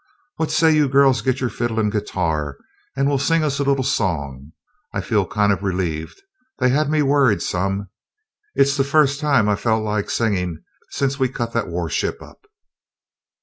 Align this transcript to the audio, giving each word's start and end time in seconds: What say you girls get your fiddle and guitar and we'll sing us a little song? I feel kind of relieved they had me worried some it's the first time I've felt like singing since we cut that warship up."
What 0.37 0.49
say 0.49 0.71
you 0.71 0.89
girls 0.89 1.21
get 1.21 1.41
your 1.41 1.51
fiddle 1.51 1.79
and 1.79 1.91
guitar 1.91 2.57
and 2.97 3.07
we'll 3.07 3.19
sing 3.19 3.43
us 3.43 3.59
a 3.59 3.63
little 3.63 3.83
song? 3.83 4.51
I 4.91 4.99
feel 4.99 5.27
kind 5.27 5.53
of 5.53 5.61
relieved 5.61 6.19
they 6.57 6.69
had 6.69 6.89
me 6.89 7.03
worried 7.03 7.43
some 7.43 7.87
it's 8.55 8.77
the 8.77 8.83
first 8.83 9.19
time 9.19 9.47
I've 9.47 9.59
felt 9.59 9.83
like 9.83 10.09
singing 10.09 10.63
since 10.89 11.19
we 11.19 11.29
cut 11.29 11.53
that 11.53 11.67
warship 11.69 12.19
up." 12.19 12.47